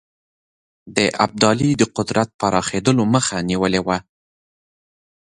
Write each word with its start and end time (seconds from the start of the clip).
د 0.95 0.97
ابدالي 1.25 1.71
د 1.77 1.83
قدرت 1.97 2.29
پراخېدلو 2.39 3.03
مخه 3.13 3.37
نیولې 3.49 3.81
وه. 3.87 3.97